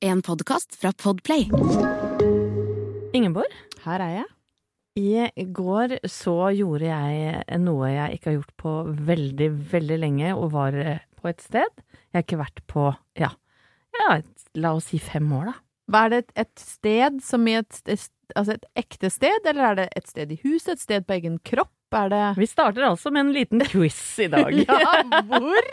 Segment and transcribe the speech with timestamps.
[0.00, 1.48] En podkast fra Podplay.
[3.12, 3.50] Ingeborg,
[3.82, 4.28] Her er jeg.
[5.34, 8.74] i går så gjorde jeg noe jeg ikke har gjort på
[9.08, 11.82] veldig, veldig lenge, og var eh, på et sted.
[11.90, 12.84] Jeg har ikke vært på,
[13.18, 13.32] ja,
[13.98, 14.20] ja
[14.54, 15.56] la oss si fem år, da.
[15.98, 19.80] Er det et, et sted som i et, et, altså et ekte sted, eller er
[19.80, 21.74] det et sted i huset, et sted på egen kropp?
[21.96, 24.52] Er det Vi starter altså med en liten quiz i dag.
[24.68, 25.68] Ja, hvor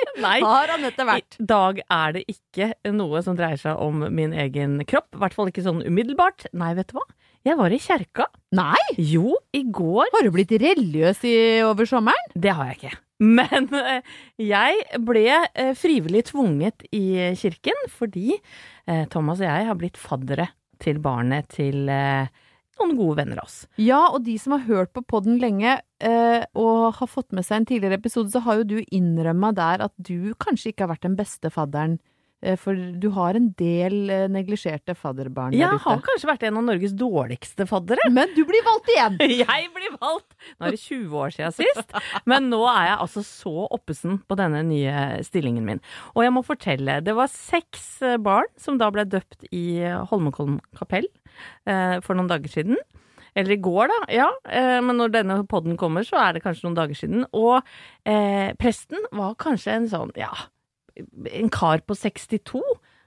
[0.45, 1.35] har Anette vært?
[1.39, 5.09] i dag er det ikke noe som dreier seg om min egen kropp.
[5.15, 6.47] I hvert fall ikke sånn umiddelbart.
[6.55, 7.05] Nei, vet du hva?
[7.45, 8.25] Jeg var i kjerka.
[8.57, 8.85] Nei!
[8.97, 11.35] Jo, i går Har du blitt religiøs i,
[11.67, 12.31] over sommeren?
[12.33, 12.95] Det har jeg ikke.
[13.25, 19.77] Men eh, jeg ble eh, frivillig tvunget i kirken fordi eh, Thomas og jeg har
[19.79, 20.49] blitt faddere
[20.83, 22.27] til barnet til eh,
[22.81, 23.57] noen gode venner av oss.
[23.81, 27.61] Ja, og de som har hørt på podden lenge eh, og har fått med seg
[27.61, 31.07] en tidligere episode, så har jo du innrømma der at du kanskje ikke har vært
[31.07, 31.99] den beste fadderen.
[32.43, 36.59] Eh, For du har en del eh, neglisjerte fadderbarn Jeg der har kanskje vært en
[36.61, 38.09] av Norges dårligste faddere.
[38.13, 39.19] Men du blir valgt igjen!
[39.45, 40.35] Jeg blir valgt!
[40.57, 41.93] Nå er det 20 år siden sist,
[42.29, 45.81] men nå er jeg altså så oppesen på denne nye stillingen min.
[46.13, 49.81] Og jeg må fortelle, det var seks eh, barn som da ble døpt i
[50.11, 51.07] Holmenkollen kapell
[51.65, 52.77] for noen dager siden.
[53.35, 53.97] Eller i går, da.
[54.13, 54.27] Ja,
[54.85, 57.25] men når denne podden kommer, så er det kanskje noen dager siden.
[57.35, 57.57] Og
[58.07, 60.31] eh, presten var kanskje en sånn, ja,
[61.31, 62.63] en kar på 62.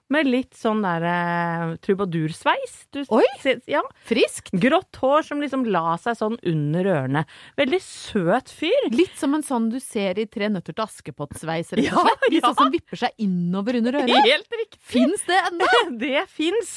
[0.09, 2.76] Med litt sånn der eh, trubadursveis.
[2.97, 3.25] Du Oi!
[3.69, 4.49] Ja, Friskt!
[4.56, 7.25] Grått hår som liksom la seg sånn under ørene.
[7.60, 8.88] Veldig søt fyr.
[8.94, 12.25] Litt som en sånn du ser i Tre nøtter til Askepott-sveis, rett Ja, og slett.
[12.32, 12.48] Litt ja.
[12.48, 14.16] sånn som vipper seg innover under øret.
[14.31, 14.81] Helt riktig.
[14.97, 15.69] Fins det ennå?
[16.00, 16.75] Det fins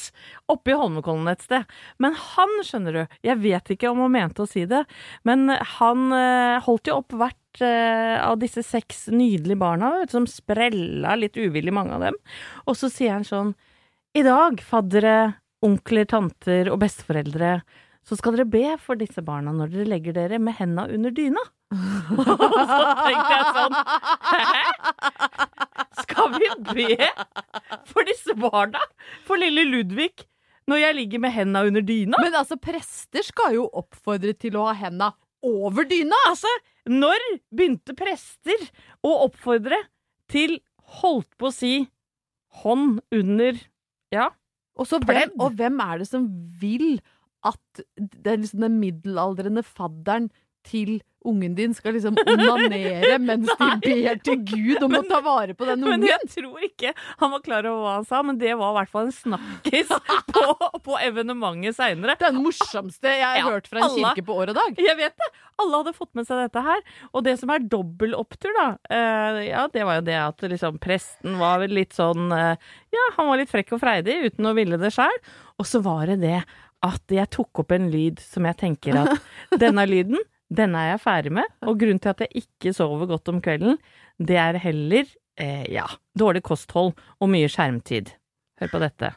[0.52, 1.76] oppe i Holmenkollen et sted.
[2.02, 4.84] Men han, skjønner du, jeg vet ikke om han mente å si det,
[5.28, 10.28] men han eh, holdt jo opp hvert eh, av disse seks nydelige barna, vet som
[10.30, 12.18] sprella litt uvillig, mange av dem.
[12.66, 13.52] Og så sier han sånn
[14.16, 17.58] I dag, faddere, onkler, tanter og besteforeldre,
[18.02, 21.42] så skal dere be for disse barna når dere legger dere med henda under dyna.
[22.12, 23.76] Og så tenkte jeg sånn
[24.28, 24.64] Hæ?
[26.02, 26.96] Skal vi be
[27.88, 28.82] for disse barna?
[29.24, 30.26] For lille Ludvig?
[30.68, 32.18] Når jeg ligger med henda under dyna?
[32.22, 35.12] Men altså, prester skal jo oppfordre til å ha henda
[35.46, 36.18] over dyna!
[36.30, 36.50] Altså,
[36.90, 38.68] når begynte prester
[39.04, 39.78] å oppfordre
[40.32, 40.58] til,
[41.02, 41.74] holdt på å si,
[42.62, 43.58] hånd under
[44.12, 44.28] Ja,
[44.76, 46.26] Og, så hvem, og hvem er det som
[46.60, 46.98] vil
[47.44, 47.82] at
[48.24, 50.28] er liksom den middelaldrende fadderen
[50.68, 55.54] til ungen din skal liksom onanere mens de ber til Gud om å ta vare
[55.54, 56.00] på den ungen.
[56.02, 56.90] Men jeg tror ikke
[57.20, 59.92] han var klar over hva han sa, men det var i hvert fall en snakkis
[60.34, 60.42] på,
[60.82, 62.16] på evenementet seinere.
[62.18, 64.58] Det er den morsomste jeg har Ja, hørt fra en alle- kirke på år og
[64.58, 64.82] dag.
[64.82, 65.30] Jeg vet det!
[65.62, 66.82] Alle hadde fått med seg dette her.
[67.12, 70.80] Og det som er dobbel opptur, da, eh, ja, det var jo det at liksom
[70.82, 72.56] presten var vel litt sånn eh,
[72.96, 75.14] Ja, han var litt frekk og freidig uten å ville det sjøl.
[75.62, 76.40] Og så var det det
[76.82, 79.20] at jeg tok opp en lyd som jeg tenker at
[79.62, 80.18] denne lyden,
[80.52, 83.78] denne er jeg ferdig med, og grunnen til at jeg ikke sover godt om kvelden,
[84.20, 85.06] det er heller,
[85.40, 85.86] eh, ja,
[86.18, 88.12] dårlig kosthold og mye skjermtid.
[88.60, 89.12] Hør på dette.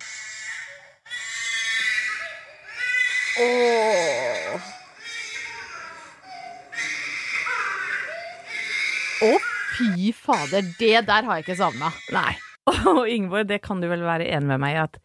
[3.36, 4.72] Åh.
[9.26, 9.34] Å,
[9.76, 11.92] fy fader, det der har jeg ikke savna.
[12.16, 12.32] Nei.
[12.96, 14.98] Og Ingeborg, det kan du vel være enig med meg i at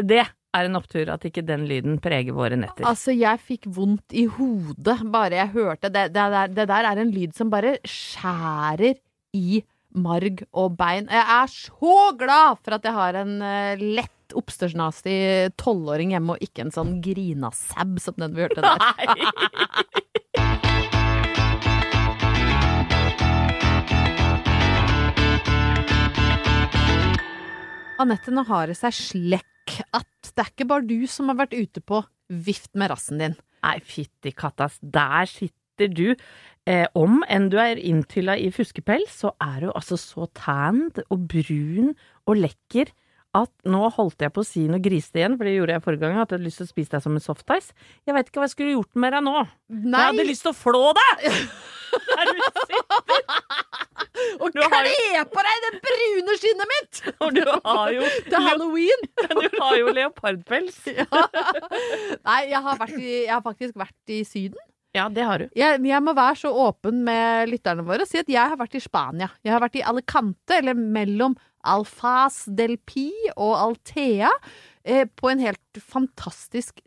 [0.00, 0.22] det
[0.54, 2.86] er en opptur at ikke den lyden preger våre netter.
[2.88, 6.08] Altså, jeg fikk vondt i hodet bare jeg hørte det.
[6.14, 8.98] Det, der, det der er en lyd som bare skjærer
[9.34, 9.62] i
[9.94, 11.10] marg og bein.
[11.10, 16.42] Jeg er så glad for at jeg har en eh, lett oppstørsnastig tolvåring hjemme, og
[16.42, 18.82] ikke en sånn grinasab som den vi hørte der.
[18.82, 20.03] Nei!
[28.02, 31.54] Anette, nå har det seg slekk at det er ikke bare du som har vært
[31.54, 33.36] ute på vift med rassen din.
[33.64, 36.08] Nei, fytti kattas, der sitter du.
[36.68, 41.26] Eh, om enn du er inntylla i fuskepels, så er du altså så tanned og
[41.30, 41.94] brun
[42.26, 42.92] og lekker
[43.34, 46.04] at nå holdt jeg på å si noe grisete igjen, for det gjorde jeg forrige
[46.04, 47.74] gang, at jeg hadde lyst til å spise deg som en softice.
[48.06, 49.40] Jeg veit ikke hva jeg skulle gjort med deg nå.
[49.74, 49.90] Nei.
[49.90, 51.24] Jeg hadde lyst til å flå deg!
[51.94, 53.23] Der du sitter.
[54.44, 57.00] Og kle på deg det brune skinnet mitt!
[57.24, 59.08] Og du har jo, Til halloween!
[59.40, 60.78] du har jo leopardpels.
[62.28, 64.60] Nei, jeg har, i, jeg har faktisk vært i Syden.
[64.94, 65.48] Ja, det har du.
[65.58, 68.76] Jeg, jeg må være så åpen med lytterne våre og si at jeg har vært
[68.78, 69.32] i Spania.
[69.42, 71.34] Jeg har vært i Alicante, eller mellom
[71.66, 74.30] Alfaz del Pi og Altea,
[74.86, 76.78] eh, på en helt fantastisk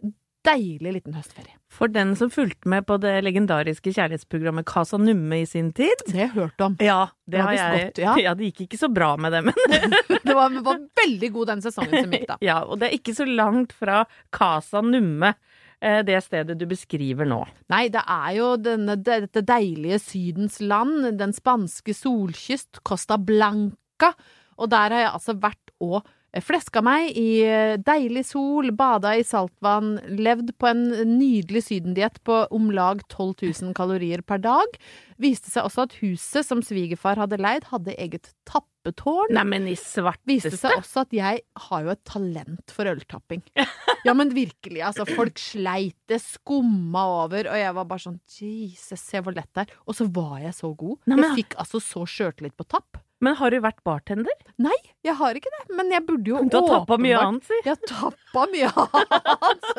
[0.48, 1.56] deilig liten høstferie.
[1.78, 6.06] For den som fulgte med på det legendariske kjærlighetsprogrammet Casa Numme i sin tid.
[6.08, 6.78] Det har jeg hørt om.
[6.82, 7.84] Ja, det Det har jeg.
[7.84, 8.34] Godt, ja.
[8.34, 9.54] det gikk ikke så bra med det, men
[10.28, 12.40] Det var, var veldig god den sesongen som gikk, da.
[12.50, 14.02] Ja, og det er ikke så langt fra
[14.34, 15.34] Casa Numme,
[15.82, 17.44] eh, det stedet du beskriver nå.
[17.74, 24.14] Nei, det er jo denne, dette deilige Sydens land, den spanske solkyst, Costa Blanca.
[24.58, 26.08] Og der har jeg altså vært og
[26.44, 27.42] fleska meg i
[27.88, 30.84] deilig sol, bada i saltvann, levd på en
[31.18, 34.78] nydelig sydendiett på om lag 12 000 kalorier per dag.
[35.18, 39.34] Viste seg også at huset som svigerfar hadde leid, hadde eget tappetårn.
[39.34, 40.30] Neimen, i svarteste!
[40.30, 43.46] Viste seg også at jeg har jo et talent for øltapping.
[44.06, 45.04] Ja, men virkelig, altså.
[45.18, 49.66] Folk sleit, det skumma over, og jeg var bare sånn Jesus, se hvor lett det
[49.66, 49.74] er.
[49.84, 51.02] Og så var jeg så god.
[51.12, 53.02] Jeg fikk altså så sjøltillit på tapp.
[53.24, 54.34] Men har du vært bartender?
[54.62, 54.76] Nei,
[55.06, 57.58] jeg har ikke det, men jeg burde jo Du har tappa mye annet, si.
[57.66, 59.70] Jeg har tappa mye annet.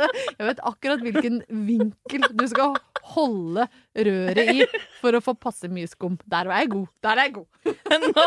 [0.40, 1.38] Jeg vet akkurat hvilken
[1.69, 2.75] vinkel du skal
[3.14, 4.67] holde røret i
[5.00, 6.17] for å få passe mye skum.
[6.29, 6.88] Der var jeg god.
[7.05, 7.46] Der er jeg god.
[8.02, 8.25] Nå,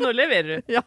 [0.00, 0.72] nå leverer du.
[0.72, 0.82] Ja,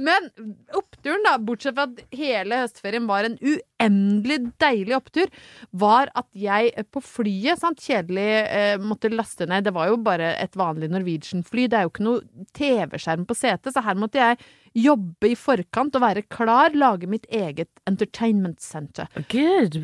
[0.00, 0.28] Men
[0.76, 5.30] oppturen, da, bortsett fra at hele høstferien var en uendelig deilig opptur,
[5.70, 10.34] var at jeg på flyet, sant, kjedelig, eh, måtte laste ned Det var jo bare
[10.40, 14.40] et vanlig Norwegian-fly, det er jo ikke noe TV-skjerm på setet, så her måtte jeg
[14.86, 19.08] jobbe i forkant og være klar, lage mitt eget entertainment center.
[19.32, 19.82] Good.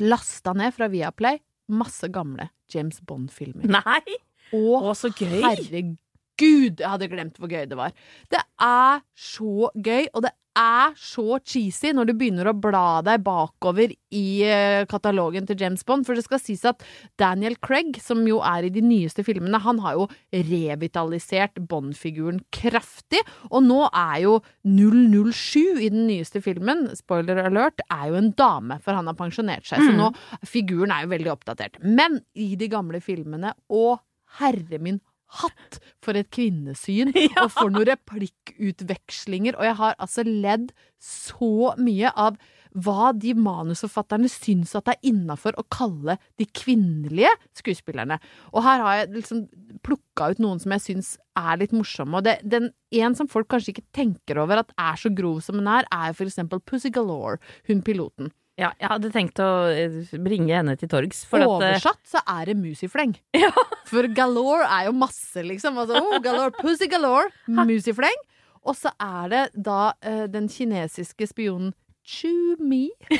[0.00, 1.40] Lasta ned fra Viaplay
[1.72, 3.66] masse gamle James Bond-filmer.
[3.68, 4.18] Nei!
[4.52, 5.40] Å, så gøy.
[5.40, 7.94] Herregud, jeg hadde glemt hvor gøy det var.
[8.32, 13.22] Det er så gøy, og det er så cheesy når du begynner å bla deg
[13.24, 16.06] bakover i eh, katalogen til James Bond.
[16.06, 16.84] For det skal sies at
[17.20, 23.22] Daniel Craig, som jo er i de nyeste filmene, han har jo revitalisert Bond-figuren kraftig.
[23.50, 24.38] Og nå er jo
[24.68, 29.68] 007 i den nyeste filmen, spoiler alert, er jo en dame, for han har pensjonert
[29.68, 29.84] seg.
[29.86, 30.12] Så nå,
[30.48, 31.80] figuren er jo veldig oppdatert.
[31.84, 33.96] Men i de gamle filmene, å
[34.40, 35.00] herre min
[35.40, 37.12] hatt for et kvinnesyn,
[37.42, 39.58] og for noen replikkutvekslinger.
[39.58, 40.72] Og jeg har altså ledd
[41.02, 42.40] så mye av
[42.72, 48.16] hva de manusforfatterne syns at det er innafor å kalle de kvinnelige skuespillerne.
[48.52, 49.42] Og her har jeg liksom
[49.84, 52.16] plukka ut noen som jeg syns er litt morsomme.
[52.18, 55.60] Og det, den, en som folk kanskje ikke tenker over at er så grov som
[55.60, 58.32] hun er, er for eksempel Pussy Galore, hun piloten.
[58.62, 61.24] Ja, jeg hadde tenkt å eh, bringe henne til torgs.
[61.28, 63.16] For at, eh, Oversatt så er det musifleng.
[63.90, 65.80] For galore er jo masse, liksom.
[65.82, 67.32] Altså, oh, galore, pussy galore,
[67.66, 68.20] musifleng.
[68.62, 71.72] Og så er det da uh, den kinesiske spionen
[72.06, 72.30] Chu
[72.62, 72.88] Mi.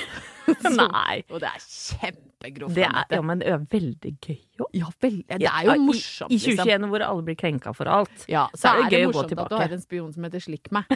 [0.75, 1.23] Nei.
[1.31, 2.75] Og det er kjempegrovt.
[2.75, 4.71] det er ja, men det er veldig gøy òg.
[4.75, 5.11] ja, det
[5.47, 6.31] er jo morsomt.
[6.31, 6.67] i- I, 2021 liksom.
[6.67, 8.25] 2021 hvor alle blir krenka for alt.
[8.31, 9.85] Ja, så, Så er er det det, gøy å gå morsomt at du har en
[9.87, 10.91] spion som heter Slikk meg.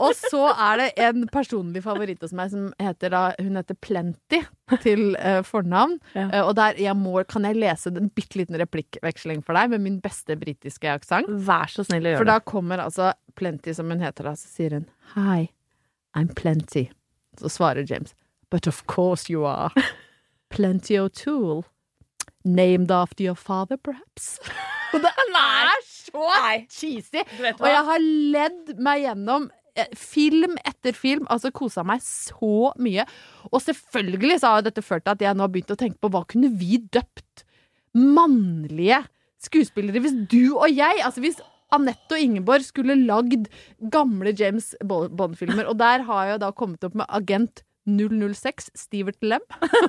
[0.00, 4.40] Og så er det en personlig favoritt hos meg som heter da Hun heter Plenty
[4.84, 5.98] til uh, fornavn.
[6.16, 6.28] Ja.
[6.32, 9.84] Uh, og der jeg må, kan jeg lese en bitte liten replikkveksling for deg med
[9.84, 11.30] min beste britiske aksent.
[11.46, 14.78] Vær så snill å For da kommer altså Plenty, som hun heter da, så sier
[14.78, 15.50] hun Hi,
[16.16, 16.88] I'm Plenty.
[17.40, 18.16] Så svarer James
[18.50, 19.70] But of course you are.
[20.50, 21.64] Plenty O'Toole.
[22.42, 24.38] Named after your father, perhaps?
[24.94, 26.24] Og det er så
[26.66, 27.20] cheesy!
[27.20, 27.52] det.
[27.60, 29.50] Og jeg har ledd meg gjennom
[29.96, 33.06] film etter film, altså kosa meg så mye.
[33.50, 36.12] Og selvfølgelig så har dette ført til at jeg nå har begynt å tenke på
[36.12, 37.46] hva kunne vi døpt
[37.96, 39.02] mannlige
[39.42, 40.02] skuespillere.
[40.04, 41.40] Hvis du og jeg, altså hvis
[41.74, 43.48] Anette og Ingeborg skulle lagd
[43.94, 49.40] gamle James Bond-filmer, og der har jeg da kommet opp med Agent 006, Stivert Lem,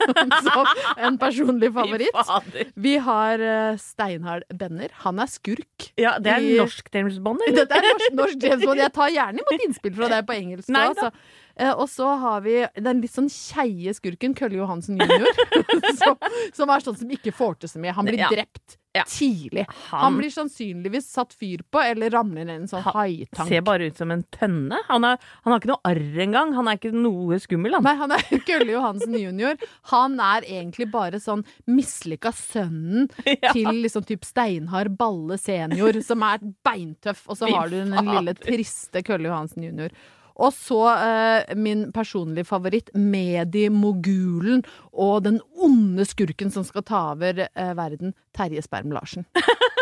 [0.46, 2.32] som en personlig favoritt.
[2.80, 4.90] Vi har uh, Steinhard Benner.
[5.04, 5.92] Han er skurk.
[6.00, 7.66] Ja, det er I- norsk James Bond, eller?
[7.66, 8.80] Dette er norsk, norsk James Bond.
[8.86, 10.70] Jeg tar gjerne imot innspill fra deg på engelsk.
[10.72, 10.92] Nei da.
[11.12, 11.40] altså.
[11.62, 15.28] Eh, og så har vi den litt sånn keie skurken, Kølle Johansen jr.,
[16.02, 16.16] som,
[16.56, 17.94] som er sånn som ikke får til så mye.
[17.98, 18.30] Han blir Ja.
[18.32, 19.04] drept Ja.
[19.08, 19.66] tidlig.
[19.90, 23.48] Han, Han blir sannsynligvis satt fyr på, eller ramler ned i en sånn haitank.
[23.48, 24.82] ser bare ut som en tønne.
[24.90, 26.52] Han, er, han har ikke noe arr engang.
[26.58, 27.86] Han er ikke noe skummel, han.
[27.88, 29.56] Nei, han er Kølle Johansen jr.
[29.94, 33.08] Han er egentlig bare sånn mislykka sønnen
[33.42, 33.54] Ja.
[33.56, 37.24] til liksom typ Steinhard Balle senior, som er beintøff.
[37.32, 39.96] Og så har du den lille triste Kølle Johansen jr.
[40.42, 47.46] Og så eh, min personlige favoritt, mediemogulen og den onde skurken som skal ta over
[47.46, 49.28] eh, verden, Terje Sperm-Larsen.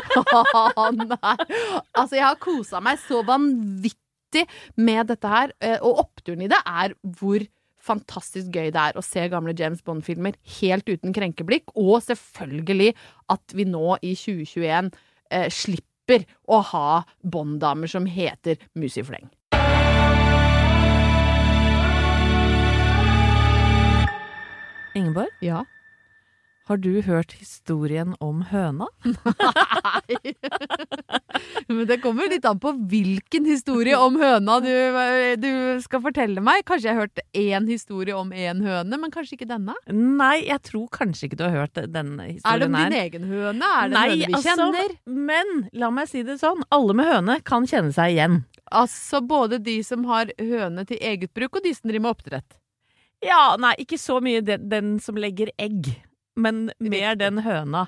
[0.09, 1.45] Er
[1.93, 6.59] Altså, jeg har kosa meg så vanvittig med dette her, eh, og oppturen i det
[6.65, 7.45] er hvor
[7.89, 12.93] fantastisk gøy det er å se gamle James Bond-filmer helt uten krenkeblikk, og selvfølgelig
[13.31, 14.91] at vi nå i 2021
[15.31, 19.29] eh, slipper å ha Bond-damer som heter Musifleng.
[24.99, 25.65] Ingeborg, Ja.
[26.69, 28.85] har du hørt historien om høna?
[29.09, 30.33] Nei.
[31.69, 34.69] Men det kommer litt an på hvilken historie om høna du,
[35.41, 35.49] du
[35.81, 36.61] skal fortelle meg.
[36.69, 39.73] Kanskje jeg har hørt én historie om én høne, men kanskje ikke denne?
[39.89, 42.53] Nei, jeg tror kanskje ikke du har hørt denne historien.
[42.53, 43.71] Er det om din egen høne?
[43.79, 44.95] Er det Nei, høne vi altså, kjenner?
[45.31, 48.41] Men la meg si det sånn, alle med høne kan kjenne seg igjen.
[48.69, 52.58] Altså både de som har høne til eget bruk, og de som driver med oppdrett.
[53.25, 55.89] Ja, nei, ikke så mye den, den som legger egg,
[56.39, 57.19] men mer Riktig.
[57.19, 57.87] den høna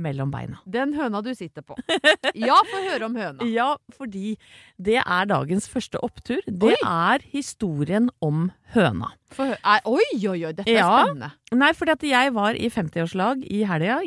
[0.00, 0.60] mellom beina.
[0.70, 1.74] Den høna du sitter på.
[2.38, 3.44] Ja, få høre om høna.
[3.50, 4.36] Ja, fordi
[4.80, 6.40] det er dagens første opptur.
[6.46, 6.78] Det Oi.
[6.86, 9.10] er historien om høna.
[9.34, 10.88] For, er, oi, oi, oi, dette er Ja.
[11.02, 11.32] spennende.
[11.52, 13.98] Nei, fordi at jeg var i 50-årslag i helga.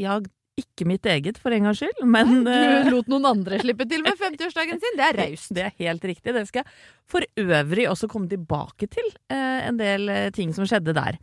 [0.59, 4.03] Ikke mitt eget, for en gangs skyld, men eh, Du lot noen andre slippe til
[4.05, 4.97] med 50-årsdagen sin.
[4.99, 5.49] Det er raust.
[5.57, 6.33] Det er helt riktig.
[6.35, 6.73] Det skal jeg
[7.09, 9.07] for øvrig også komme tilbake til.
[9.33, 11.17] Eh, en del eh, ting som skjedde der.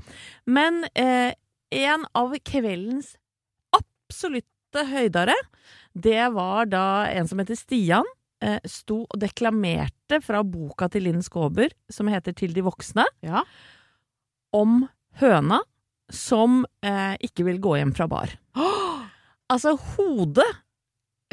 [0.51, 1.31] Men eh,
[1.79, 3.13] en av kveldens
[3.77, 5.37] absolutte høydere,
[5.95, 6.85] det var da
[7.15, 8.07] en som heter Stian.
[8.43, 13.45] Eh, sto og deklamerte fra boka til Linn Skåber, som heter Til de voksne, Ja.
[14.57, 14.89] om
[15.21, 15.61] høna
[16.11, 18.33] som eh, ikke vil gå hjem fra bar.
[19.51, 20.49] Altså, hodet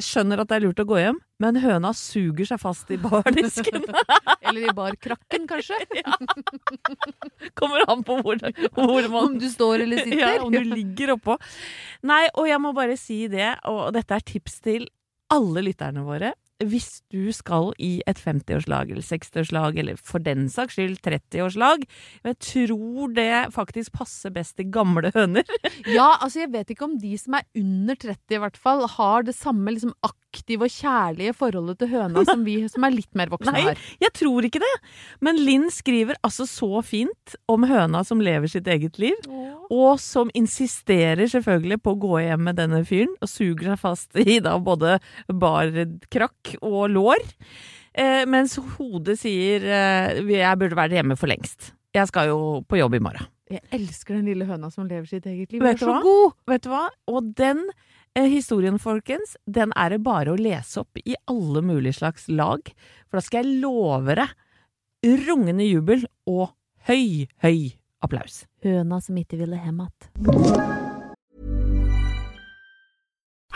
[0.02, 3.86] skjønner at det er lurt å gå hjem, men høna suger seg fast i bardisken.
[4.46, 5.78] Eller i barkrakken, kanskje.
[7.60, 8.42] Kommer an på hvor,
[8.78, 10.22] hvor man Om du står eller sitter.
[10.22, 11.38] Ja, om du ligger oppå.
[12.08, 14.88] Nei, og jeg må bare si det, og dette er tips til
[15.34, 16.32] alle lytterne våre.
[16.66, 21.84] Hvis du skal i et 50-årslag eller 60-årslag, eller for den saks skyld 30-årslag
[22.26, 25.46] Jeg tror det faktisk passer best til gamle høner.
[25.98, 29.28] Ja, altså jeg vet ikke om de som er under 30 i hvert fall, har
[29.28, 33.30] det samme liksom aktive og kjærlige forholdet til høna som vi som er litt mer
[33.32, 33.80] voksne Nei, har.
[34.04, 34.74] jeg tror ikke det.
[35.24, 39.16] Men Linn skriver altså så fint om høna som lever sitt eget liv,
[39.74, 44.20] og som insisterer selvfølgelig på å gå hjem med denne fyren, og suger seg fast
[44.22, 44.98] i da både
[45.32, 47.24] barkrakk og lår.
[47.98, 51.72] Eh, mens hodet sier eh, jeg burde vært hjemme for lengst.
[51.96, 52.40] Jeg skal jo
[52.70, 53.30] på jobb i morgen.
[53.48, 55.64] Jeg elsker den lille høna som lever sitt eget liv.
[55.64, 56.02] Vet du hva?
[56.04, 56.36] god!
[56.52, 56.84] Vet du hva?
[57.14, 57.64] Og den
[58.18, 62.68] eh, historien, folkens, den er det bare å lese opp i alle mulige slags lag.
[63.08, 64.36] For da skal jeg love deg
[65.28, 66.52] rungende jubel og
[66.90, 68.44] høy, høy applaus.
[68.66, 70.86] Høna som ikke ville hjem att.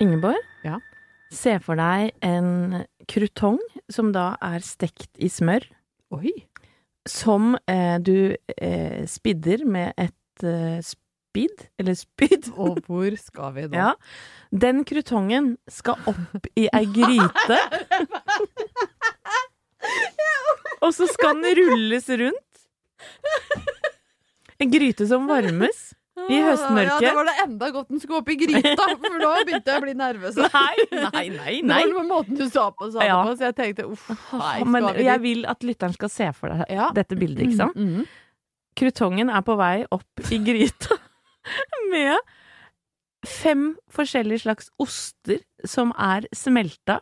[0.00, 0.78] Ingeborg, Ja.
[1.32, 3.58] se for deg en krutong
[3.90, 5.64] som da er stekt i smør,
[6.16, 6.32] Oi.
[7.08, 12.48] som eh, du eh, spidder med et eh, spid, eller spyd.
[12.56, 13.76] Og hvor skal vi nå?
[13.76, 13.92] Ja.
[14.50, 17.60] Den krutongen skal opp i ei gryte.
[20.80, 22.46] Og så skal den rulles rundt.
[24.60, 25.90] En gryte som varmes
[26.28, 26.90] i høstmørket.
[26.90, 29.72] Ja, Da det var det enda godt den skulle opp i gryta, for da begynte
[29.72, 30.36] jeg å bli nervøs.
[30.36, 31.82] Nei, nei, nei.
[31.86, 33.20] Det var måten du sa, på, sa Ja.
[33.26, 36.66] på, så jeg tenkte uff, nei, Men jeg vil at lytteren skal se for deg
[36.76, 36.90] Ja.
[36.96, 37.76] dette bildet, ikke sant?
[37.78, 38.04] Mm,
[38.80, 40.96] Krutongen er på vei opp i gryta
[41.92, 42.18] med
[43.26, 47.00] fem forskjellige slags oster som er smelta.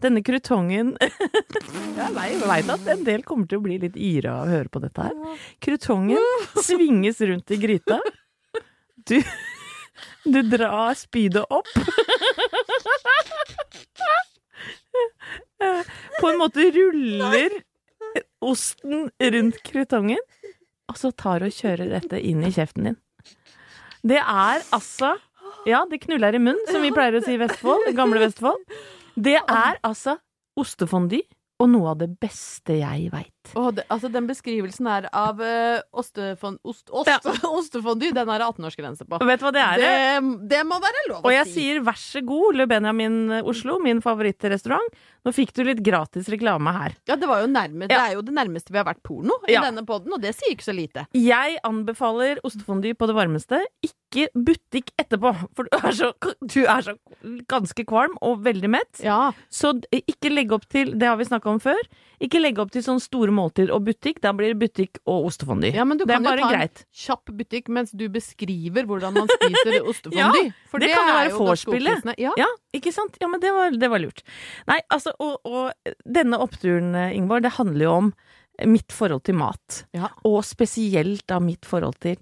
[0.00, 0.92] Denne krutongen
[1.98, 2.12] Jeg
[2.46, 5.08] veit at en del kommer til å bli litt yra av å høre på dette
[5.08, 5.16] her.
[5.64, 6.22] Krutongen
[6.62, 7.98] svinges rundt i gryta.
[9.08, 9.22] Du,
[10.28, 11.68] du drar spydet opp.
[16.20, 17.50] På en måte ruller
[18.44, 20.20] osten rundt krutongen,
[20.88, 22.98] og så tar og kjører dette inn i kjeften din.
[24.02, 25.16] Det er altså
[25.66, 27.90] Ja, det knuller i munnen, som vi pleier å si i Vestfold.
[27.96, 28.62] Gamle Vestfold.
[29.18, 30.14] Det er altså
[30.58, 31.20] ostefondy
[31.58, 33.37] og noe av det beste jeg veit.
[33.56, 39.06] Og det, altså, den beskrivelsen her av uh, ostefond, ost, ost, ostefondy, den har 18-årsgrense
[39.08, 39.20] på.
[39.28, 39.82] Vet du hva det er?
[39.84, 41.54] Det, det må være lov Og jeg si.
[41.60, 44.98] sier vær så god, Le Benjamin Oslo, min favorittrestaurant.
[45.26, 46.94] Nå fikk du litt gratis reklame her.
[47.08, 49.62] Ja, det nærme, det er jo det nærmeste vi har vært porno i Ja.
[49.66, 51.06] denne poden, og det sier ikke så lite.
[51.16, 55.34] Jeg anbefaler ostefondy på det varmeste, ikke butikk etterpå.
[55.56, 56.94] For du er så, du er så
[57.50, 59.02] ganske kvalm og veldig mett.
[59.04, 59.32] Ja.
[59.52, 61.80] Så ikke legg opp til, det har vi snakka om før,
[62.24, 64.20] ikke legge opp til sånne store måltider og butikk.
[64.24, 65.70] Da blir det butikk og ostefondy.
[65.76, 66.82] Ja, men du det kan jo ta greit.
[66.82, 70.50] en kjapp butikk mens du beskriver hvordan man spiser ostefondy.
[70.70, 72.10] for det kan jo være vorspielet.
[72.18, 72.34] Ja.
[72.40, 73.18] Ja, ikke sant?
[73.22, 74.24] Ja, men det var, det var lurt.
[74.70, 78.12] Nei, altså, og, og denne oppturen, eh, det handler jo om
[78.66, 79.84] mitt forhold til mat.
[79.94, 80.10] Ja.
[80.26, 82.18] Og spesielt da mitt forhold til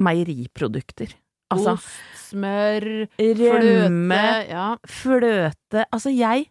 [0.00, 1.12] meieriprodukter.
[1.52, 1.92] Altså Ost,
[2.28, 2.84] smør,
[3.16, 4.66] rømme, fløte ja.
[4.84, 6.50] fløte Altså, jeg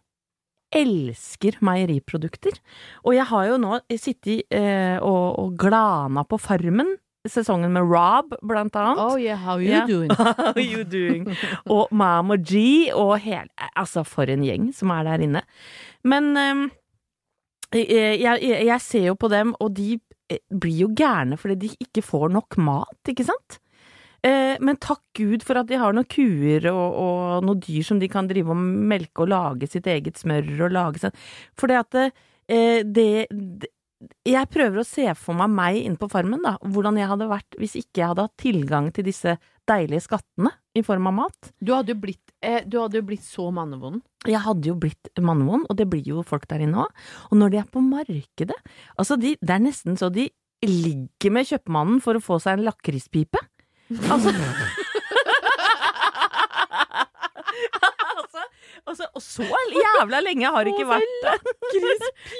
[0.74, 2.56] elsker meieriprodukter.
[3.04, 6.96] Og jeg har jo nå sittet eh, og, og glana på Farmen,
[7.28, 9.00] sesongen med Rob, blant annet.
[9.02, 9.86] Oh yeah, how you yeah.
[9.86, 10.10] doing?
[10.16, 11.28] How you doing?
[11.74, 15.44] og Mam og G, og hele Altså, for en gjeng som er der inne.
[16.08, 16.66] Men eh,
[17.74, 19.98] jeg, jeg, jeg ser jo på dem, og de
[20.30, 23.60] eh, blir jo gærne fordi de ikke får nok mat, ikke sant?
[24.26, 28.00] Eh, men takk Gud for at de har noen kuer og, og noen dyr som
[28.00, 31.20] de kan drive og melke og lage sitt eget smør og lage seg
[31.58, 33.70] For det at eh, det, det
[34.26, 36.56] Jeg prøver å se for meg meg inne på farmen, da.
[36.62, 39.36] Hvordan jeg hadde vært hvis ikke jeg hadde hatt tilgang til disse
[39.68, 41.50] deilige skattene i form av mat.
[41.60, 44.00] Du hadde jo blitt, eh, du hadde jo blitt så mannevond.
[44.26, 47.06] Jeg hadde jo blitt mannevond, og det blir jo folk der inne òg.
[47.30, 48.56] Og når de er på markedet
[48.98, 50.28] Altså, de, det er nesten så de
[50.64, 53.38] ligger med kjøpmannen for å få seg en lakrispipe.
[53.88, 54.34] Altså
[58.18, 58.42] altså,
[58.84, 61.36] altså, og så jævla lenge har det ikke vært det.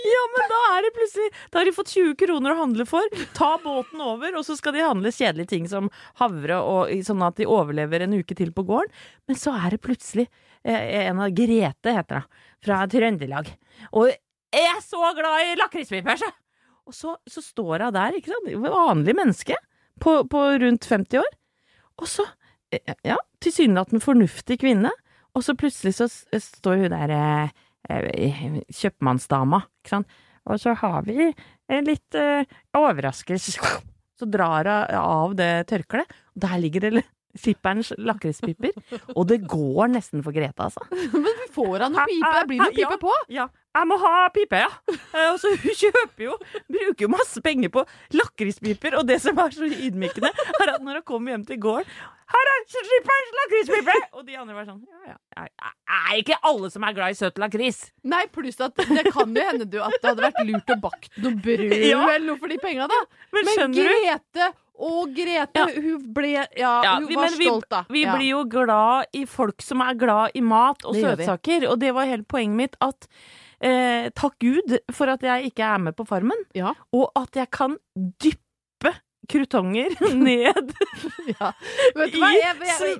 [0.08, 3.04] Ja, men da er det plutselig Da har de fått 20 kroner å handle for.
[3.36, 7.38] Ta båten over, og så skal de handle kjedelige ting som havre, og, sånn at
[7.40, 8.92] de overlever en uke til på gården.
[9.28, 10.28] Men så er det plutselig
[10.64, 13.50] eh, en av Grete, heter hun, fra Trøndelag.
[13.92, 16.30] Og jeg er så glad i lakrispiper, så!
[16.88, 19.58] Og så, så står hun der, ikke sant, vanlig menneske,
[20.00, 21.34] på, på rundt 50 år.
[21.98, 22.26] Og så,
[22.72, 24.92] eh, ja, tilsynelatende fornuftig kvinne.
[25.36, 27.52] Og så plutselig så står hun der eh,
[27.90, 28.40] eh,
[28.74, 30.18] kjøpmannsdama, ikke sant.
[30.48, 31.28] Og så har vi
[31.68, 33.60] en litt eh, overraskelse.
[34.18, 37.04] Så drar hun av det tørkleet, og der ligger det
[37.38, 38.72] skipperens lakrispiper.
[39.14, 40.82] Og det går nesten for Grete, altså.
[41.24, 42.32] Men får han noe pipe?
[42.50, 43.14] Blir det noe pipe på?
[43.34, 43.48] Ja.
[43.78, 44.68] Jeg må ha pipe, ja.
[44.92, 46.36] Eh, Og så hun kjøper jo,
[46.68, 47.86] bruker jo masse penger på
[48.18, 51.98] lakrispiper, og det som er så ydmykende, er at når hun kommer hjem til gården
[52.28, 53.92] her er skippers lakrispipe!
[54.18, 55.46] Og de andre var sånn Ja, ja.
[55.88, 57.78] Er- ikke alle som er glad i søt lakris?
[58.04, 61.08] Nei, pluss at det kan jo hende du at det hadde vært lurt å bakt
[61.24, 62.02] noe brød Ja.
[62.04, 62.98] eller noe for de penga, da.
[63.32, 63.78] Men Men?
[63.78, 65.66] Grete og Grete, Ja.
[65.88, 67.80] hun ble Ja, Ja, hun vi- var vi- stolt, da.
[67.88, 68.12] Vi ja.
[68.18, 71.94] blir jo glad i folk som er glad i mat og Det søtsaker, og det
[71.96, 73.08] var hele poenget mitt at
[73.64, 76.74] eh, takk Gud for at jeg ikke er med på Farmen, Ja.
[76.94, 78.94] og at jeg kan dyppe
[79.28, 80.72] krutonger ned
[81.34, 81.50] ja.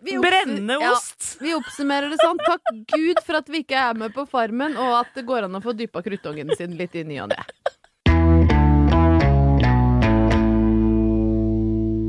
[0.04, 1.38] I brennende ja, ost.
[1.40, 2.40] Vi oppsummerer det sånn.
[2.44, 5.56] Takk Gud for at vi ikke er med på Farmen, og at det går an
[5.56, 7.40] å få dyppa kruttongen sin litt i ny og ne.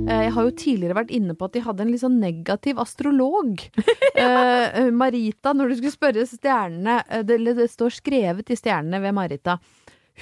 [0.09, 3.65] Jeg har jo tidligere vært inne på at de hadde en litt sånn negativ astrolog.
[4.19, 9.13] Eh, Marita, når du skulle spørre stjernene eh, det, det står skrevet i stjernene ved
[9.15, 9.53] Marita.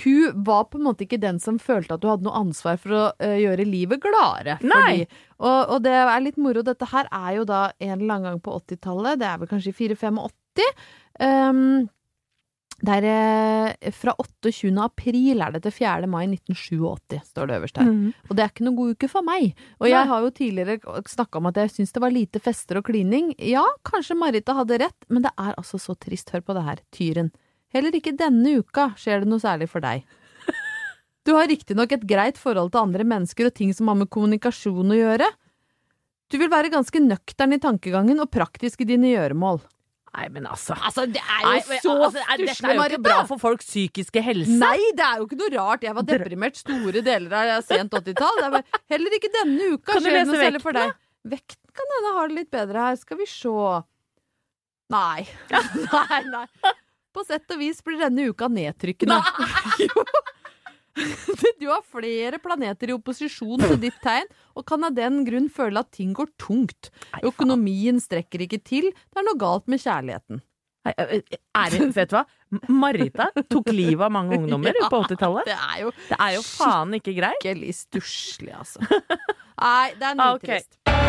[0.04, 2.93] Hun var på en måte ikke den som følte at du hadde noe ansvar for
[2.93, 4.60] å eh, gjøre livet gladere.
[4.62, 5.08] Nei.
[5.08, 6.62] Fordi, Og, og det er litt moro.
[6.67, 9.21] Dette her er jo da en eller annen gang på 80-tallet.
[9.23, 10.86] Det er vel kanskje i 4-85.
[11.17, 11.63] Um,
[12.86, 14.70] det er eh, fra 28.
[14.84, 16.06] april er det til 4.
[16.12, 17.88] mai 1987, står det øverst her.
[18.30, 19.56] Og det er ikke noen god uke for meg.
[19.82, 22.86] Og jeg har jo tidligere snakka om at jeg syns det var lite fester og
[22.86, 23.32] klining.
[23.42, 26.30] Ja, kanskje Marita hadde rett, men det er altså så trist.
[26.36, 27.32] Hør på det her, Tyren.
[27.74, 30.06] Heller ikke denne uka skjer det noe særlig for deg.
[31.28, 34.94] Du har riktignok et greit forhold til andre mennesker og ting som har med kommunikasjon
[34.94, 35.26] å gjøre.
[36.32, 39.60] Du vil være ganske nøktern i tankegangen og praktisk i dine gjøremål.
[40.15, 42.82] Nei, men altså Altså, det er Nei, men, så altså, er- Dette stusslig, er jo
[42.82, 43.02] ikke Marita!
[43.10, 44.56] bra for folks psykiske helse.
[44.62, 45.84] Nei, det er jo ikke noe rart.
[45.86, 48.39] Jeg var deprimert store deler av sent 80-tall.
[48.39, 50.74] Det er bare- Heller ikke denne uka Kan du skjer det lese noe særlig for
[50.74, 51.38] vekten, deg.
[51.38, 52.96] Vekten kan hende har det litt bedre her.
[53.04, 53.54] Skal vi se.
[54.89, 55.28] Nei.
[55.91, 56.46] nei, nei.
[57.13, 59.20] På sett og vis blir denne uka nedtrykkende.
[59.86, 60.04] Jo.
[61.62, 65.82] Du har flere planeter i opposisjon til ditt tegn, og kan av den grunn føle
[65.82, 66.92] at ting går tungt.
[67.26, 68.92] Økonomien strekker ikke til.
[68.94, 70.42] Det er noe galt med kjærligheten.
[70.88, 72.24] Det, vet du hva?
[72.72, 75.50] Marita tok livet av mange ungdommer Ja, på 80-tallet.
[75.50, 75.58] Det
[76.14, 77.42] Det er jo faen ikke greit.
[77.44, 78.84] skikkelig stusslig, altså.
[79.58, 80.80] Nei, det er nitrist.
[80.86, 81.08] Okay.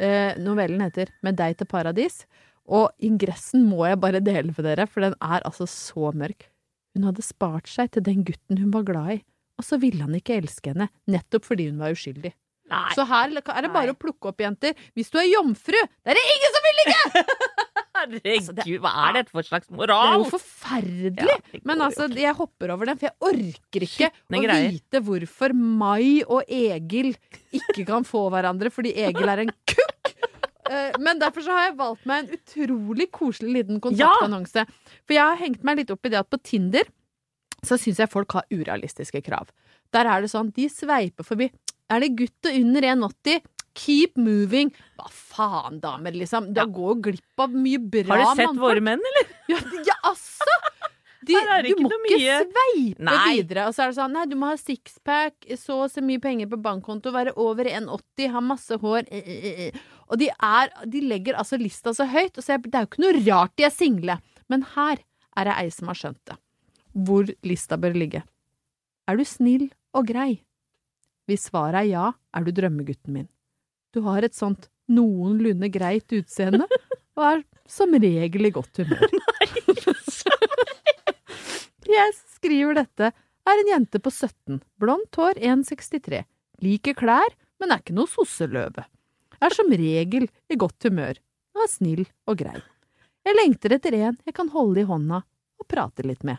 [0.00, 2.22] Eh, novellen heter Med deg til paradis,
[2.70, 6.46] og ingressen må jeg bare dele for dere, for den er altså så mørk.
[6.94, 9.18] Hun hadde spart seg til den gutten hun var glad i,
[9.60, 12.32] og så ville han ikke elske henne, nettopp fordi hun var uskyldig.
[12.70, 12.86] Nei.
[12.94, 13.94] Så her er det bare Nei.
[13.94, 14.76] å plukke opp, jenter.
[14.94, 17.24] Hvis du er jomfru, det er det ingen som vil ligge!
[18.00, 20.06] Herregud, hva er dette for slags moral?
[20.06, 21.34] Det er jo forferdelig.
[21.34, 26.22] Ja, Men altså, jeg hopper over den, for jeg orker ikke å vite hvorfor Mai
[26.22, 27.10] og Egil
[27.58, 29.89] ikke kan få hverandre fordi Egil er en kukk.
[30.70, 34.66] Eh, Men derfor så har jeg valgt meg en utrolig koselig liten kontaktannonse.
[35.04, 36.86] For jeg har hengt meg litt opp i det at på Tinder
[37.66, 39.50] så syns jeg folk har urealistiske krav.
[39.92, 41.50] Der er det sånn, de sveiper forbi.
[41.90, 43.42] Er det gutt under 1,80?
[43.80, 44.70] Keep moving.
[44.98, 46.48] Hva faen, damer, liksom.
[46.56, 48.64] Da går jo glipp av mye bra Har du sett mannfolk.
[48.64, 49.28] våre menn, eller?
[49.52, 50.56] Ja, ja altså!
[51.20, 53.34] De, du må ikke sveipe Nei.
[53.36, 53.66] videre.
[53.68, 56.48] Og så er det sånn, nei, du må ha sixpack, så og så mye penger
[56.48, 59.80] på bankkonto, være over 1,80, ha masse hår eh, eh, eh.
[60.10, 62.90] Og de er De legger altså lista så høyt, og så er, det er jo
[62.90, 64.16] ikke noe rart de er single.
[64.50, 65.02] Men her
[65.38, 66.38] er det ei som har skjønt det.
[67.06, 68.24] Hvor lista bør ligge.
[69.06, 70.40] Er du snill og grei?
[71.30, 73.28] Hvis svaret er ja, er du drømmegutten min.
[73.94, 76.66] Du har et sånt noenlunde greit utseende,
[77.18, 79.20] og er som regel i godt humør.
[81.90, 83.10] Jeg skriver dette,
[83.50, 86.20] er en jente på 17, blondt hår 1,63,
[86.62, 88.84] liker klær, men er ikke noe sosseløve.
[89.40, 91.18] Er som regel i godt humør,
[91.56, 92.60] og er snill og grei.
[93.26, 96.38] Jeg lengter etter en jeg kan holde i hånda og prate litt med.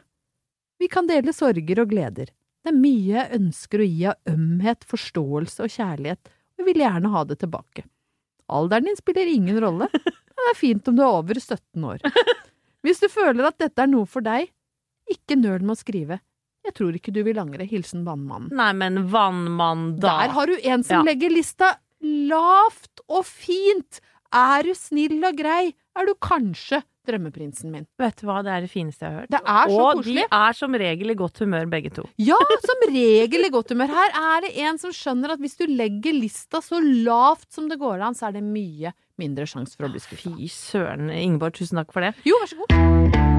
[0.79, 2.31] Vi kan dele sorger og gleder.
[2.61, 7.11] Det er mye jeg ønsker å gi av ømhet, forståelse og kjærlighet, og vil gjerne
[7.11, 7.83] ha det tilbake.
[8.51, 12.01] Alderen din spiller ingen rolle, men det er fint om du er over 17 år.
[12.85, 14.49] Hvis du føler at dette er noe for deg,
[15.09, 16.19] ikke nøl med å skrive.
[16.65, 17.65] Jeg tror ikke du vil angre.
[17.65, 18.51] Hilsen Vannmannen.
[18.53, 20.19] Nei, men vannmann, da.
[20.27, 21.13] Der har du en som Ja.
[21.13, 23.99] legger lista lavt og fint.
[24.33, 27.87] Er du snill og grei, er du kanskje drømmeprinsen min.
[27.99, 29.31] Vet du hva, det er det fineste jeg har hørt.
[29.33, 30.21] Det er så Og koselig.
[30.29, 32.05] de er som regel i godt humør, begge to.
[32.21, 33.87] Ja, som regel i godt humør.
[33.89, 37.79] Her er det en som skjønner at hvis du legger lista så lavt som det
[37.79, 40.37] går an, så er det mye mindre sjanse for å bli skuffa.
[40.37, 42.13] Fy søren, Ingeborg, tusen takk for det.
[42.23, 43.30] Jo, vær så god.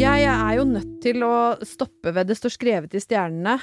[0.00, 1.32] Jeg er jo nødt til å
[1.66, 3.58] stoppe ved det står skrevet i stjernene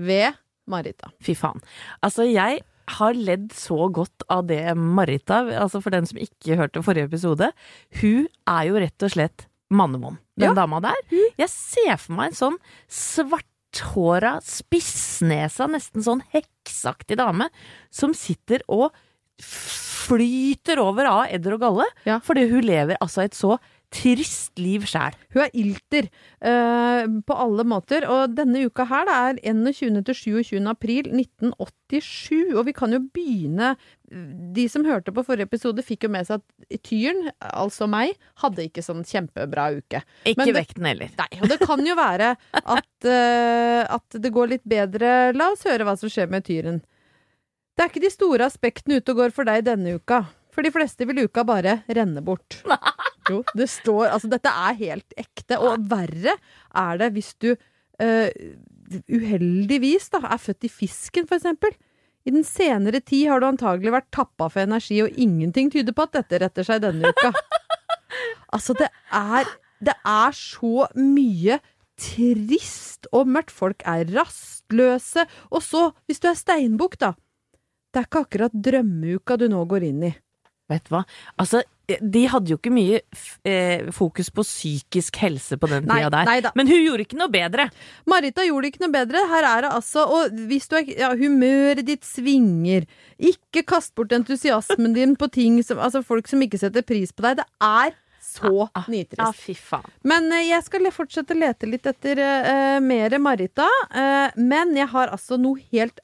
[0.00, 0.38] ved
[0.70, 1.10] Marita.
[1.24, 1.60] Fy faen.
[2.04, 2.62] Altså, jeg
[2.96, 7.50] har ledd så godt av det Marita, altså for den som ikke hørte forrige episode.
[8.00, 10.54] Hun er jo rett og slett mannevond, den Ja.
[10.54, 10.96] dama der.
[11.38, 17.48] Jeg ser for meg en sånn svarthåra, spissnesa, nesten sånn heksaktig dame
[17.90, 18.92] som sitter og
[19.40, 22.18] flyter over av edder og galle, Ja.
[22.20, 23.58] fordi hun lever altså et så
[23.92, 25.14] trist liv sjæl.
[25.34, 26.06] Hun er ilter
[26.40, 29.98] eh, på alle måter, og denne uka her det er 21.
[30.08, 30.60] til 27.
[30.70, 33.74] april 1987, og vi kan jo begynne
[34.52, 38.66] De som hørte på forrige episode, fikk jo med seg at Tyren, altså meg, hadde
[38.66, 40.02] ikke sånn kjempebra uke.
[40.28, 41.12] Ikke Men det- vekten heller.
[41.16, 45.32] Nei, og det kan jo være at, eh, at det går litt bedre.
[45.36, 46.82] La oss høre hva som skjer med Tyren.
[47.76, 50.26] Det er ikke de store aspektene ute og går for deg denne uka.
[50.52, 52.60] For de fleste vil uka bare renne bort.
[53.32, 55.58] Jo, det står Altså, dette er helt ekte.
[55.60, 58.28] Og verre er det hvis du uh,
[59.08, 61.74] uheldigvis da, er født i fisken, for eksempel.
[62.22, 66.06] I den senere tid har du antagelig vært tappa for energi, og ingenting tyder på
[66.06, 67.32] at dette retter seg denne uka.
[68.52, 69.48] Altså, det er
[69.82, 71.56] Det er så mye
[71.98, 73.50] trist og mørkt.
[73.50, 75.24] Folk er rastløse.
[75.50, 77.14] Og så, hvis du er steinbukk, da.
[77.90, 80.12] Det er ikke akkurat drømmeuka du nå går inn i.
[80.70, 81.02] Vet du hva?
[81.34, 81.64] Altså,
[82.00, 83.00] de hadde jo ikke mye
[83.44, 86.24] eh, fokus på psykisk helse på den tida der.
[86.28, 86.52] nei.
[86.58, 87.68] Men hun gjorde ikke noe bedre.
[88.08, 89.24] Marita gjorde ikke noe bedre.
[89.32, 92.86] Her er det altså Og hvis du er ja, humøret ditt svinger,
[93.18, 97.22] ikke kast bort entusiasmen din på ting som Altså folk som ikke setter pris på
[97.26, 97.42] deg.
[97.42, 99.40] Det er så Ja, nitrist.
[99.42, 99.90] fy faen.
[100.06, 103.66] Men eh, jeg skal fortsette å lete litt etter eh, mer Marita.
[103.92, 105.98] eh, men jeg har altså noe helt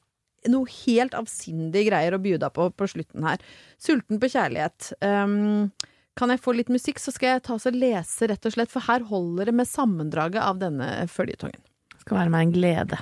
[0.46, 3.42] noe helt avsindige greier å bjuda på på slutten her.
[3.82, 4.92] Sulten på kjærlighet.
[5.02, 5.70] Um,
[6.18, 8.86] kan jeg få litt musikk, så skal jeg ta og lese, rett og slett, for
[8.88, 11.62] her holder det med sammendraget av denne føljetongen.
[11.94, 12.98] Det skal være meg en glede.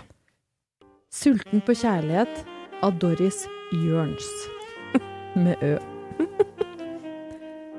[1.12, 2.42] Sulten på kjærlighet
[2.84, 4.26] av Doris Jørns.
[5.44, 5.76] Med Ø.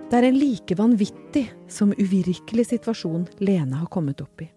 [0.08, 4.48] Det er en like vanvittig som uvirkelig situasjon Lene har kommet opp i.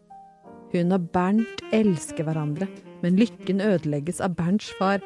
[0.71, 2.69] Hun og Bernt elsker hverandre,
[3.03, 5.03] men lykken ødelegges av Bernts far,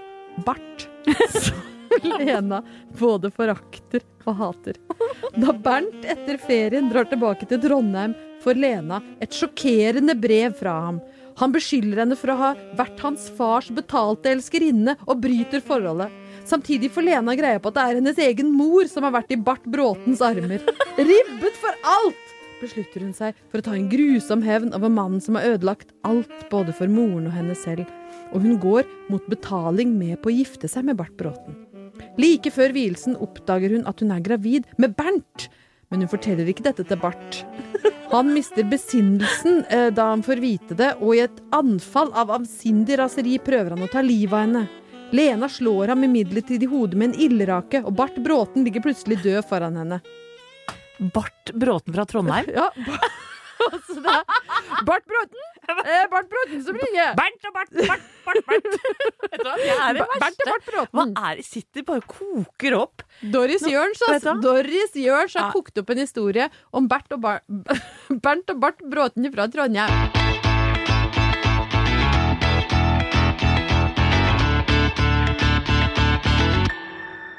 [0.46, 0.88] Bart,
[1.30, 1.62] som
[2.18, 2.60] Lena
[2.98, 4.78] både forakter og hater.
[5.36, 10.98] Da Bernt etter ferien drar tilbake til Trondheim, får Lena et sjokkerende brev fra ham.
[11.40, 16.12] Han beskylder henne for å ha vært hans fars betalte elskerinne og bryter forholdet.
[16.44, 19.40] Samtidig får Lena greie på at det er hennes egen mor som har vært i
[19.40, 20.62] Bart Bråtens armer.
[20.98, 22.33] Ribbet for alt!
[22.62, 26.48] Beslutter hun seg for å ta en grusom hevn over mannen som har ødelagt alt
[26.52, 27.88] både for moren og henne selv.
[28.34, 31.58] Og hun går mot betaling med på å gifte seg med Bart Bråten.
[32.18, 35.48] Like før vielsen oppdager hun at hun er gravid med Bernt.
[35.90, 37.42] Men hun forteller ikke dette til Bart.
[38.14, 42.98] Han mister besinnelsen eh, da han får vite det, og i et anfall av avsindig
[43.00, 44.64] raseri prøver han å ta livet av henne.
[45.14, 49.42] Lena slår ham imidlertid i hodet med en ildrake, og Bart Bråten ligger plutselig død
[49.50, 50.00] foran henne.
[51.14, 52.46] Bart Bråten fra Trondheim.
[52.54, 52.70] Ja,
[53.72, 54.24] altså det er
[54.84, 55.44] Bart Bråten!
[55.70, 57.14] Eh, Bart Bråten som ringer!
[57.16, 58.66] Bernt og Bart, Bart, Bart, Bart.
[58.66, 60.66] Vet du hva, det er det Bernt og verste.
[60.72, 61.14] Bråten.
[61.14, 61.46] Hva er det?
[61.46, 63.06] Sitter bare og koker opp.
[63.22, 64.34] Doris Jørns, altså.
[64.42, 65.52] Doris Jørns har Ja.
[65.54, 67.40] kokt opp en historie om Bert og, Bar
[68.26, 70.23] Bernt og Bart Bråten fra Trondheim.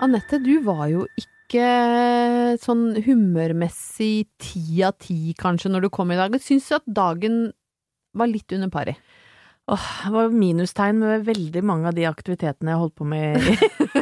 [0.06, 1.64] Anette, du var jo ikke
[2.62, 6.36] sånn humørmessig ti av ti kanskje når du kom i dag.
[6.42, 7.40] Syns du at dagen
[8.14, 8.94] var litt under pari?
[9.66, 13.42] Åh, det var minustegn med veldig mange av de aktivitetene jeg holdt på med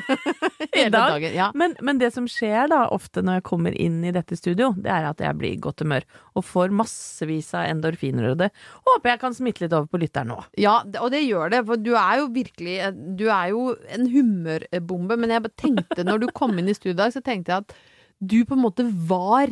[0.80, 1.26] i, dag.
[1.36, 1.50] ja.
[1.58, 4.92] Men, men det som skjer da, ofte når jeg kommer inn i dette studio, det
[4.92, 8.52] er at jeg blir i godt humør og får massevis av endorfiner og det.
[8.88, 10.40] Håper jeg kan smitte litt over på lytteren nå.
[10.60, 12.78] Ja, og det gjør det, for du er jo virkelig
[13.20, 15.18] Du er jo en humørbombe.
[15.20, 17.78] Men jeg tenkte, når du kom inn i studio i dag, så tenkte jeg at
[18.24, 19.52] du på en måte var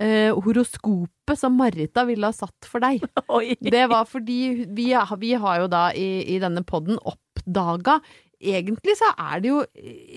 [0.00, 3.04] eh, horoskopet som Marita ville ha satt for deg.
[3.38, 3.54] Oi.
[3.60, 4.90] Det var fordi vi,
[5.22, 8.00] vi har jo da i, i denne podden oppdaga
[8.40, 9.58] Egentlig så er det jo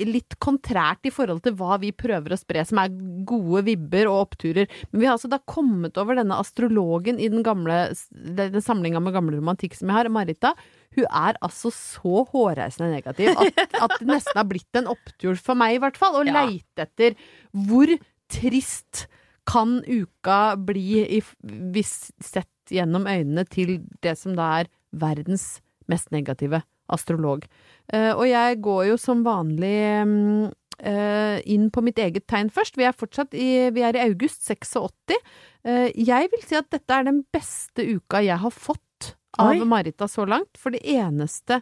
[0.07, 2.93] litt kontrært i forhold til hva vi prøver å spre, som er
[3.27, 4.69] gode vibber og oppturer.
[4.93, 7.81] Men vi har altså da kommet over denne astrologen i den gamle
[8.13, 10.53] den samlinga med gamle romantikk som jeg har, Marita.
[10.95, 15.59] Hun er altså så hårreisende negativ at, at det nesten har blitt en opptur for
[15.59, 16.45] meg, i hvert fall, å Ja.
[16.45, 17.19] leite etter
[17.51, 17.91] hvor
[18.31, 19.07] trist
[19.49, 21.03] kan uka bli
[21.43, 25.57] hvis sett gjennom øynene til det som da er verdens
[25.91, 26.61] mest negative
[26.93, 27.45] astrolog.
[27.91, 29.75] Eh, og jeg går jo som vanlig
[30.07, 30.45] mm,
[30.79, 32.77] eh, inn på mitt eget tegn først.
[32.79, 35.17] Vi er fortsatt i, vi er i august 86.
[35.65, 39.63] Eh, jeg vil si at dette er den beste uka jeg har fått av Oi.
[39.65, 41.57] Marita så langt, for det eneste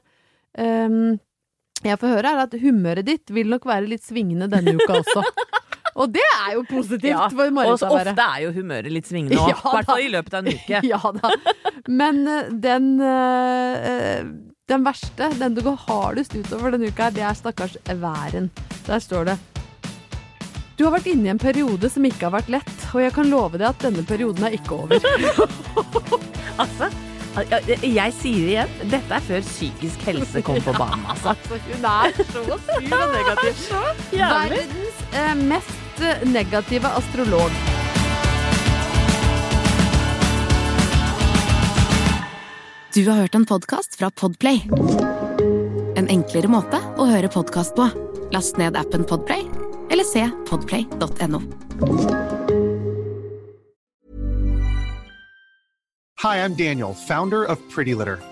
[0.59, 1.15] um,
[1.81, 5.23] jeg får høre, er at humøret ditt vil nok være litt svingende denne uka også.
[6.01, 8.13] Og det er jo positivt Ja, for og å være.
[8.13, 9.49] ofte er jo humøret litt svingende òg.
[9.51, 10.81] I hvert fall i løpet av en uke.
[10.91, 11.31] Ja da.
[11.91, 12.21] Men
[12.63, 14.21] den, eh,
[14.71, 18.49] den verste, den du går hardest utover denne uka, det er stakkars væren.
[18.87, 19.37] Der står det
[20.79, 23.29] Du har vært inne i en periode som ikke har vært lett, og jeg kan
[23.29, 24.97] love deg at denne perioden er ikke over.
[26.61, 26.91] Altså,
[27.81, 31.33] jeg, sier igjen, dette er før psykisk helse kom på banen, altså.
[31.47, 33.65] hun er så sur og negativ.
[34.11, 37.70] Verdens eh, mest negative astrolog.
[42.93, 44.61] Du har hørt en podcast fra Podplay.
[45.95, 47.85] En enklere måte å høre podcast på.
[48.35, 49.45] Last ned appen Podplay,
[49.91, 51.39] eller se podplay.no.
[56.19, 58.19] Hi, I'm Daniel, founder of Pretty Litter.